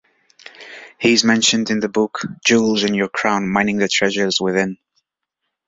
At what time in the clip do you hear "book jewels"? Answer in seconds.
1.87-2.83